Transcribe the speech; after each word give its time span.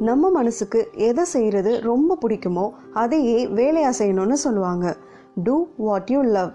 நம்ம 0.00 0.30
மனசுக்கு 0.30 0.88
எதை 0.94 1.24
செய்கிறது 1.24 1.80
ரொம்ப 1.80 2.18
பிடிக்குமோ 2.22 2.70
அதையே 2.92 3.46
வேலையாக 3.46 4.04
செய்யணும்னு 4.04 4.32
சொல்லுவாங்க. 4.32 4.96
டூ 5.44 5.66
வாட் 5.76 6.08
யூ 6.10 6.22
லவ் 6.22 6.50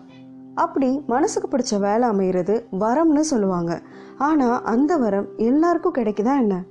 அப்படி 0.56 1.04
மனசுக்கு 1.08 1.58
பிடிச்ச 1.58 1.80
வேலை 1.80 2.02
அமைகிறது 2.02 2.66
வரம்னு 2.72 3.20
சொல்லுவாங்க. 3.20 3.82
ஆனால் 4.18 4.64
அந்த 4.64 4.98
வரம் 4.98 5.28
எல்லாருக்கும் 5.38 5.94
கிடைக்குதா 5.94 6.38
என்ன? 6.38 6.64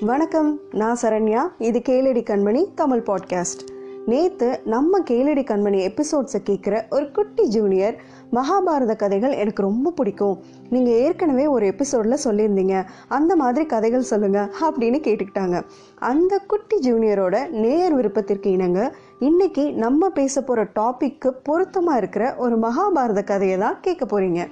வணக்கம் 0.00 0.60
நான் 0.70 0.96
சரண்யா. 1.02 1.40
இது 1.58 1.78
கேளடி 1.78 2.22
கண்மணி 2.22 2.66
தமிழ் 2.74 3.04
பாட்காஸ்ட் 3.06 3.79
நேற்று 4.06 4.60
நம்ம 4.64 4.98
கேளடி 5.10 5.42
கண்மணி 5.44 5.78
எபிசோட்ஸை 5.88 6.38
கேட்குற 6.44 6.82
ஒரு 6.90 7.10
குட்டி 7.10 7.48
ஜூனியர் 7.48 7.96
மகாபாரத 8.32 8.96
கதைகள் 8.96 9.32
எனக்கு 9.32 9.62
ரொம்ப 9.62 9.90
பிடிக்கும். 9.90 10.42
நீங்கள் 10.70 10.92
ஏற்கனவே 10.92 11.46
ஒரு 11.46 11.66
எபிசோடில் 11.66 12.22
சொல்லியிருந்தீங்க. 12.24 12.84
அந்த 13.08 13.36
மாதிரி 13.36 13.66
கதைகள் 13.66 14.00
சொல்லுங்கள் 14.00 14.50
அப்படின்னு 14.60 15.00
கேட்டுக்கிட்டாங்க. 15.06 15.62
அந்த 15.98 16.38
குட்டி 16.38 16.92
ஜூனியரோட 16.92 17.50
நேர் 17.50 17.94
விருப்பத்திற்கு 17.94 18.50
இணங்க 18.50 18.94
இன்னைக்கு 19.18 19.72
நம்ம 19.72 20.08
பேச 20.08 20.42
போகிற 20.42 20.68
டாப்பிக்கு 20.80 21.28
பொருத்தமாக 21.42 21.98
இருக்கிற 21.98 22.34
ஒரு 22.34 22.58
மகாபாரத 22.58 23.24
கதையை 23.24 23.58
தான் 23.58 23.78
கேட்க 23.80 24.04
போகிறீங்க 24.04 24.48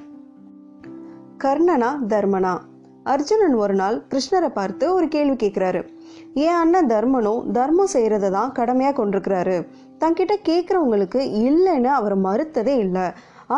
கர்ணனா 1.44 1.98
தர்மனா. 2.08 2.58
அர்ஜுனன் 3.02 3.54
ஒரு 3.54 3.74
நாள் 3.74 4.02
கிருஷ்ணரை 4.10 4.48
பார்த்து 4.48 4.94
ஒரு 4.94 5.08
கேள்வி 5.08 5.46
கேட்குறாரு 5.46 5.88
என் 6.44 6.58
அண்ணன் 6.62 6.90
தர்மனும் 6.94 7.44
தர்மம் 7.58 7.92
செய்கிறத 7.94 8.30
தான் 8.30 8.54
கடமையாக 8.58 8.96
கொண்டிருக்கிறாரு. 9.00 9.56
தங்கிட்ட 10.02 10.34
கேட்குறவங்களுக்கு 10.48 11.20
இல்லைன்னு 11.46 11.92
அவர் 11.98 12.16
மறுத்ததே 12.26 12.76
இல்லை. 12.86 13.06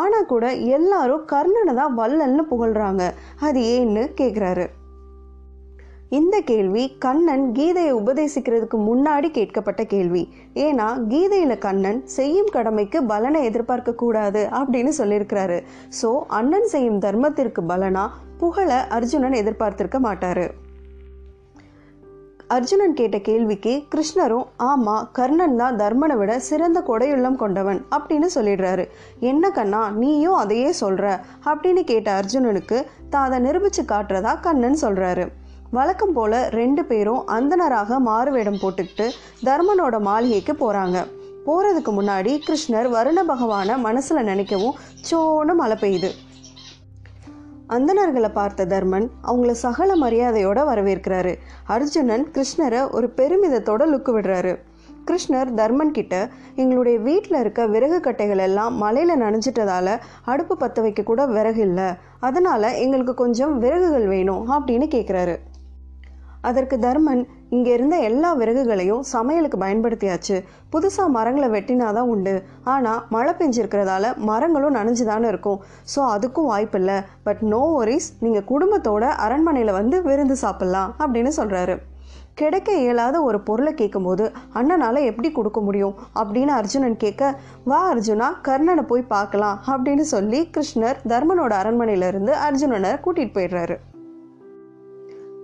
ஆனால் 0.01 0.29
கூட 0.33 0.45
எல்லாரும் 0.77 1.25
கர்ணனை 1.31 1.73
தான் 1.79 1.97
வல்லல்னு 2.01 2.45
புகழ்கிறாங்க 2.51 3.05
அது 3.47 3.61
ஏன்னு 3.77 4.03
கேட்குறாரு. 4.21 4.67
இந்த 6.17 6.37
கேள்வி 6.49 6.81
கண்ணன் 7.03 7.43
கீதையை 7.57 7.91
உபதேசிக்கிறதுக்கு 7.99 8.77
முன்னாடி 8.87 9.27
கேட்கப்பட்ட 9.37 9.81
கேள்வி. 9.93 10.23
ஏன்னா 10.65 10.87
கீதையில 11.11 11.53
கண்ணன் 11.57 12.01
செய்யும் 12.15 12.49
கடமைக்கு 12.55 12.99
பலனை 13.11 13.41
எதிர்பார்க்க 13.49 13.91
கூடாது 14.01 14.41
அப்படின்னு 14.59 14.93
சொல்லியிருக்கிறாரு. 14.97 15.59
ஸோ 16.01 16.09
அண்ணன் 16.39 16.67
செய்யும் 16.73 16.99
தர்மத்திற்கு 16.99 17.63
பலனா 17.71 18.03
புகழ 18.41 18.71
அர்ஜுனன் 18.97 19.39
எதிர்பார்த்திருக்க 19.41 19.99
மாட்டாரு. 19.99 20.45
அர்ஜுனன் 22.55 22.93
கேட்ட 22.93 23.17
கேள்விக்கு 23.19 23.73
கிருஷ்ணரும் 23.91 24.47
ஆமா 24.63 24.95
கர்ணன் 25.11 25.55
தான் 25.55 25.75
தர்மனை 25.75 26.15
விட 26.17 26.39
சிறந்த 26.39 26.79
கொடையுள்ளம் 26.87 27.35
கொண்டவன் 27.35 27.79
அப்படின்னு 27.95 28.27
சொல்லிடுறாரு. 28.35 28.85
என்ன 29.19 29.51
கண்ணா 29.51 29.89
நீயும் 29.89 30.33
அதையே 30.33 30.71
சொல்ற? 30.79 31.03
அப்படின்னு 31.45 31.81
கேட்ட 31.83 32.19
அர்ஜுனனுக்கு 32.19 32.77
தான் 33.09 33.25
அதை 33.27 33.39
நிரூபிச்சு 33.39 33.83
காட்டுறதா 33.87 34.33
கண்ணன் 34.39 34.77
சொல்றாரு. 34.81 35.25
வழக்கம் 35.71 36.13
போல 36.13 36.49
ரெண்டு 36.49 36.85
பேரும் 36.85 37.21
அந்தனராக 37.27 37.99
மாறுவேடம் 37.99 38.61
போட்டுக்கிட்டு 38.61 39.07
தர்மனோட 39.43 40.01
மாளிகைக்கு 40.01 40.55
போறாங்க. 40.63 40.97
போறதுக்கு 41.45 41.93
முன்னாடி 41.99 42.33
கிருஷ்ணர் 42.47 42.89
வருண 42.97 43.19
பகவானை 43.23 43.75
மனசுல 43.83 44.25
நினைக்கவும் 44.31 44.77
சோன்னு 45.09 45.55
மழை 45.55 45.77
பெய்யுது. 45.79 46.11
அந்தணர்களை 47.75 48.29
பார்த்த 48.29 48.65
தர்மன் 48.65 49.05
அவங்கள 49.23 49.51
சகல 49.51 49.91
மரியாதையோட 49.95 50.59
வரவேற்கிறாரு. 50.69 51.33
அர்ஜுனன் 51.65 52.25
கிருஷ்ணரை 52.35 52.81
ஒரு 52.91 53.07
பெருமிதத்தோட 53.15 53.83
லுக்கு 53.91 54.11
விடுறாரு. 54.17 54.53
கிருஷ்ணர் 55.07 55.49
தர்மன் 55.53 55.91
கிட்ட 55.91 56.15
எங்களுடைய 56.55 56.99
வீட்டில் 56.99 57.39
இருக்க 57.39 57.61
விறகு 57.67 57.99
கட்டைகள் 57.99 58.41
எல்லாம் 58.47 58.73
மலையில் 58.75 59.21
நனைஞ்சிட்டதால 59.21 59.97
அடுப்பு 60.25 60.57
பற்ற 60.57 60.81
வைக்க 60.81 61.01
கூட 61.03 61.21
விறகு 61.25 61.61
இல்லை. 61.61 61.87
அதனால 62.19 62.73
எங்களுக்கு 62.77 63.13
கொஞ்சம் 63.13 63.57
விறகுகள் 63.57 64.07
வேணும் 64.07 64.51
அப்படின்னு 64.51 64.87
கேட்குறாரு 64.95 65.37
அதற்கு 66.41 66.75
தர்மன் 66.79 67.23
இங்கே 67.55 67.71
இருந்த 67.77 67.95
எல்லா 68.09 68.29
விறகுகளையும் 68.39 69.05
சமையலுக்கு 69.13 69.57
பயன்படுத்தியாச்சு. 69.63 70.35
புதுசாக 70.73 71.13
மரங்களை 71.15 71.47
வெட்டினாதான் 71.55 72.11
உண்டு. 72.13 72.35
ஆனால் 72.73 73.03
மழை 73.09 73.33
பெஞ்சிருக்கிறதால 73.39 74.13
மரங்களும் 74.29 74.77
நனைஞ்சுதானே 74.79 75.29
இருக்கும். 75.33 75.59
ஸோ 75.93 75.99
அதுக்கும் 76.15 76.49
வாய்ப்பில்லை. 76.51 76.97
பட் 77.23 77.41
நோ 77.53 77.61
ஒரிஸ் 77.79 78.09
நீங்கள் 78.19 78.47
குடும்பத்தோட 78.51 79.03
அரண்மனையில் 79.25 79.77
வந்து 79.79 79.99
விருந்து 80.09 80.37
சாப்பிட்லாம் 80.45 80.91
அப்படின்னு 81.03 81.33
சொல்கிறாரு 81.39 81.77
கிடைக்க 82.39 82.69
இயலாத 82.81 83.15
ஒரு 83.21 83.37
பொருளை 83.47 83.71
கேட்கும்போது 83.73 84.25
அண்ணனால் 84.59 85.07
எப்படி 85.09 85.29
கொடுக்க 85.31 85.59
முடியும்? 85.61 85.95
அப்படின்னு 86.21 86.53
அர்ஜுனன் 86.59 86.97
கேட்க 87.03 87.33
வா 87.71 87.79
அர்ஜுனா 87.93 88.27
கர்ணனை 88.47 88.83
போய் 88.91 89.11
பார்க்கலாம் 89.13 89.59
அப்படின்னு 89.71 90.05
சொல்லி 90.15 90.41
கிருஷ்ணர் 90.57 91.01
தர்மனோட 91.13 91.55
அரண்மனையிலிருந்து 91.61 92.33
அர்ஜுனனை 92.47 92.93
கூட்டிகிட்டு 93.05 93.37
போயிடுறாரு. 93.37 93.77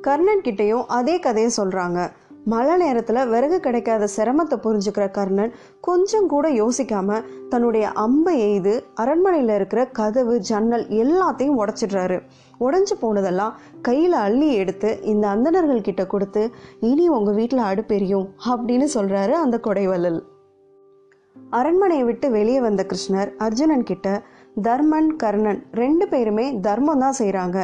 கர்ணன் 0.08 0.44
கிட்டேயும் 0.44 0.88
அதே 0.88 1.16
கதையை 1.20 1.52
சொல்கிறாங்க 1.58 2.00
மழை 2.46 2.76
நேரத்தில் 2.78 3.28
விறகு 3.28 3.58
கிடைக்காத 3.60 4.08
சிரமத்தை 4.16 4.58
புரிஞ்சுக்கிற 4.66 5.06
கர்ணன் 5.12 5.52
கொஞ்சம் 5.82 6.28
கூட 6.28 6.46
யோசிக்காமல் 6.52 7.26
தன்னுடைய 7.50 7.86
அம்பை 8.04 8.36
எய்து 8.40 8.74
அரண்மனையில் 8.96 9.54
இருக்கிற 9.56 9.82
கதவு 9.92 10.36
ஜன்னல் 10.42 10.86
எல்லாத்தையும் 11.02 11.60
உடச்சிடுறாரு. 11.64 12.18
உடஞ்சி 12.60 12.96
போனதெல்லாம் 13.02 13.58
கையில் 13.82 14.18
அள்ளி 14.26 14.50
எடுத்து 14.54 14.92
இந்த 15.04 15.26
அந்தணர்கள் 15.28 15.82
கிட்ட 15.82 16.06
கொடுத்து 16.06 16.44
இனி 16.82 17.08
உங்கள் 17.10 17.34
வீட்டில் 17.34 17.68
அடுப்பெரியும் 17.72 18.28
அப்படின்னு 18.52 18.88
சொல்கிறாரு 18.96 19.36
அந்த 19.42 19.60
கொடைவல்லல் 19.68 20.22
அரண்மனையை 21.52 22.06
விட்டு 22.06 22.28
வெளியே 22.30 22.60
வந்த 22.60 22.82
கிருஷ்ணர் 22.84 23.30
அர்ஜுனன் 23.38 23.84
கிட்ட 23.84 24.08
தர்மன் 24.62 25.12
கர்ணன் 25.16 25.62
ரெண்டு 25.74 26.06
பேருமே 26.08 26.48
தர்மம் 26.62 27.00
தான் 27.00 27.20
செய்கிறாங்க 27.20 27.58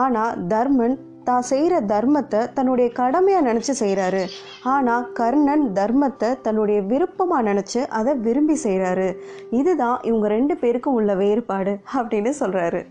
ஆனால் 0.00 0.34
தர்மன் 0.48 0.96
தான் 1.24 1.42
செய்கிற 1.42 1.80
தர்மத்தை 1.80 2.40
தன்னுடைய 2.54 2.92
கடமையாக 2.92 3.52
நினச்சி 3.52 3.72
செய்கிறாரு 3.80 4.22
ஆனால் 4.64 5.12
கர்ணன் 5.12 5.66
தர்மத்தை 5.72 6.30
தன்னுடைய 6.42 6.80
விருப்பமாக 6.82 7.52
நினச்சி 7.52 7.82
அதை 7.88 8.14
விரும்பி 8.18 8.56
செய்கிறாரு 8.64 9.08
இதுதான் 9.50 9.98
இவங்க 10.02 10.28
ரெண்டு 10.28 10.56
பேருக்கும் 10.56 10.94
உள்ள 10.94 11.14
வேறுபாடு 11.14 11.74
அப்படின்னு 11.94 12.32
சொல்கிறாரு 12.40 12.82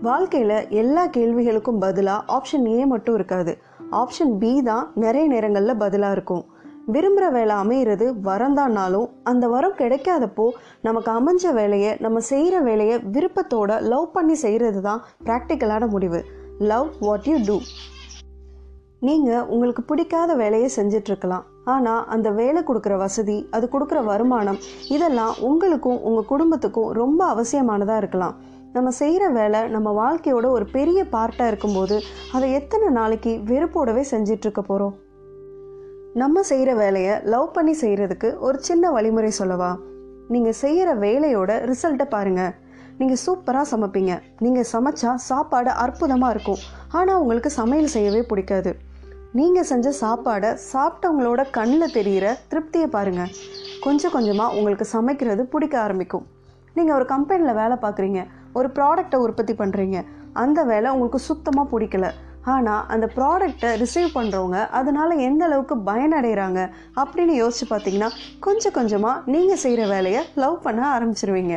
வாழ்க்கையில் 0.00 0.68
எல்லா 0.68 1.06
கேள்விகளுக்கும் 1.06 1.78
பதிலாக 1.78 2.24
ஆப்ஷன் 2.32 2.66
ஏ 2.70 2.84
மட்டும் 2.84 3.14
இருக்காது. 3.14 3.52
ஆப்ஷன் 3.90 4.32
பி 4.38 4.62
தான் 4.62 4.90
நிறைய 4.94 5.26
நேரங்களில் 5.28 5.76
பதிலாக 5.76 6.12
இருக்கும். 6.12 6.44
விரும்புகிற 6.92 7.30
வேலை 7.30 7.54
அமையிறது 7.56 8.06
வரந்தானாலும் 8.22 9.08
அந்த 9.22 9.48
வரம் 9.48 9.76
கிடைக்காதப்போ 9.78 10.46
நமக்கு 10.82 11.10
அமைஞ்ச 11.12 11.52
வேலையை 11.52 11.96
நம்ம 12.00 12.20
செய்கிற 12.20 12.60
வேலையை 12.60 12.98
விருப்பத்தோட 12.98 13.80
லவ் 13.82 14.12
பண்ணி 14.12 14.34
செய்கிறது 14.34 14.80
தான் 14.80 15.02
ப்ராக்டிக்கலான 15.24 15.88
முடிவு. 15.88 16.20
லவ் 16.58 16.88
வாட் 17.00 17.28
யூ 17.28 17.36
டூ 17.46 17.56
நீங்கள் 18.98 19.46
உங்களுக்கு 19.46 19.82
பிடிக்காத 19.82 20.34
வேலையை 20.34 20.68
செஞ்சிட்ருக்கலாம் 20.76 21.46
ஆனால் 21.64 22.04
அந்த 22.06 22.30
வேலை 22.30 22.62
கொடுக்குற 22.62 22.96
வசதி 22.96 23.48
அது 23.50 23.68
கொடுக்குற 23.72 24.04
வருமானம் 24.04 24.58
இதெல்லாம் 24.88 25.34
உங்களுக்கும் 25.40 26.02
உங்கள் 26.02 26.30
குடும்பத்துக்கும் 26.32 26.92
ரொம்ப 26.92 27.20
அவசியமானதாக 27.26 27.96
இருக்கலாம். 27.96 28.36
நம்ம 28.72 28.90
செய்கிற 28.90 29.28
வேலை 29.28 29.62
நம்ம 29.68 29.88
வாழ்க்கையோட 29.92 30.46
ஒரு 30.50 30.66
பெரிய 30.66 31.04
பார்ட்டாக 31.04 31.46
இருக்கும்போது 31.46 31.98
அதை 32.32 32.52
எத்தனை 32.52 32.88
நாளைக்கு 32.88 33.40
வெறுப்போடவே 33.50 34.04
செஞ்சிட்ருக்க 34.10 34.60
போகிறோம் 34.60 34.94
நம்ம 36.20 36.42
செய்கிற 36.48 36.70
வேலையை 36.80 37.14
லவ் 37.32 37.46
பண்ணி 37.54 37.72
செய்கிறதுக்கு 37.80 38.28
ஒரு 38.46 38.58
சின்ன 38.66 38.90
வழிமுறை 38.96 39.30
சொல்லவா? 39.38 39.70
நீங்கள் 40.32 40.56
செய்கிற 40.60 40.88
வேலையோட 41.04 41.52
ரிசல்ட்டை 41.70 42.06
பாருங்கள் 42.12 42.52
நீங்கள் 42.98 43.20
சூப்பராக 43.22 43.66
சமைப்பீங்க. 43.70 44.12
நீங்கள் 44.44 44.68
சமைச்சா 44.72 45.12
சாப்பாடு 45.28 45.70
அற்புதமாக 45.84 46.34
இருக்கும். 46.34 46.60
ஆனால் 46.98 47.20
உங்களுக்கு 47.22 47.50
சமையல் 47.60 47.90
செய்யவே 47.94 48.20
பிடிக்காது. 48.30 48.72
நீங்கள் 49.38 49.68
செஞ்ச 49.70 49.92
சாப்பாடை 50.02 50.50
சாப்பிட்டவங்களோட 50.72 51.44
கண்ணில் 51.56 51.94
தெரிகிற 51.96 52.26
திருப்தியை 52.52 52.88
பாருங்கள் 52.96 53.32
கொஞ்சம் 53.86 54.14
கொஞ்சமாக 54.16 54.54
உங்களுக்கு 54.58 54.88
சமைக்கிறது 54.96 55.44
பிடிக்க 55.54 55.76
ஆரம்பிக்கும். 55.86 56.26
நீங்கள் 56.76 56.96
ஒரு 56.98 57.08
கம்பெனியில் 57.14 57.58
வேலை 57.62 57.78
பார்க்குறீங்க 57.86 58.22
ஒரு 58.60 58.70
ப்ராடக்டை 58.76 59.20
உற்பத்தி 59.26 59.56
பண்ணுறீங்க 59.62 59.98
அந்த 60.44 60.60
வேலை 60.70 60.88
உங்களுக்கு 60.94 61.22
சுத்தமாக 61.30 61.66
பிடிக்கல. 61.72 62.06
ஆனால் 62.46 62.86
அந்த 62.88 63.06
ப்ராடக்டை 63.16 63.70
ரிசீவ் 63.82 64.08
பண்ணுறவங்க 64.14 64.68
அதனால் 64.70 65.22
எந்த 65.28 65.44
அளவுக்கு 65.44 65.76
பயனடைகிறாங்க 65.90 66.70
அப்படின்னு 66.96 67.34
யோசிச்சு 67.42 67.66
பார்த்தீங்கன்னா 67.70 68.10
கொஞ்சம் 68.40 68.72
கொஞ்சமாக 68.72 69.22
நீங்கள் 69.26 69.56
செய்கிற 69.56 69.86
வேலையை 69.86 70.22
லவ் 70.34 70.58
பண்ண 70.62 70.82
ஆரம்பிச்சிருவீங்க. 70.96 71.56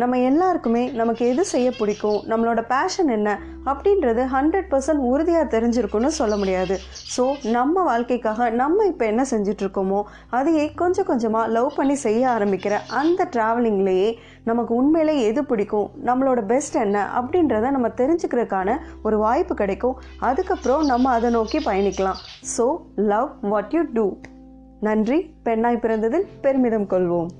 நம்ம 0.00 0.18
எல்லாருக்குமே 0.28 0.80
நமக்கு 1.00 1.24
எது 1.32 1.42
செய்ய 1.44 1.68
பிடிக்கும் 1.78 2.20
நம்மளோட 2.30 2.60
பேஷன் 2.72 3.10
என்ன 3.16 3.28
அப்படின்றது 3.70 4.22
ஹண்ட்ரட் 4.32 4.68
பர்சன்ட் 4.72 5.02
உறுதியாக 5.10 5.44
தெரிஞ்சிருக்குன்னு 5.54 6.10
சொல்ல 6.18 6.34
முடியாது. 6.36 6.76
ஸோ 7.14 7.24
நம்ம 7.56 7.82
வாழ்க்கைக்காக 7.82 8.48
நம்ம 8.60 8.86
இப்போ 8.92 9.04
என்ன 9.12 9.22
செஞ்சிட்ருக்கோமோ 9.32 10.00
அதையே 10.38 10.64
கொஞ்சம் 10.80 11.08
கொஞ்சமாக 11.10 11.52
லவ் 11.56 11.70
பண்ணி 11.76 11.96
செய்ய 12.06 12.22
ஆரம்பிக்கிற 12.34 12.80
அந்த 13.02 13.28
ட்ராவலிங்லேயே 13.36 14.10
நமக்கு 14.50 14.74
உண்மையிலே 14.80 15.14
எது 15.28 15.44
பிடிக்கும் 15.52 15.88
நம்மளோட 16.08 16.42
பெஸ்ட் 16.52 16.78
என்ன 16.84 17.06
அப்படின்றத 17.20 17.70
நம்ம 17.76 17.90
தெரிஞ்சுக்கிறதுக்கான 18.00 18.76
ஒரு 19.02 19.18
வாய்ப்பு 19.18 19.56
கிடைக்கும். 19.62 19.96
அதுக்கப்புறம் 20.30 20.84
நம்ம 20.92 21.12
அதை 21.18 21.30
நோக்கி 21.30 21.60
பயணிக்கலாம். 21.70 22.20
So 22.56 22.66
love 23.12 23.30
what 23.52 23.72
you 23.78 23.84
do 23.92 24.06
நன்றி. 24.80 25.20
பெண்ணாய் 25.48 25.82
பிறந்ததில் 25.86 26.28
பெருமிதம் 26.44 26.90
கொள்வோம். 26.92 27.30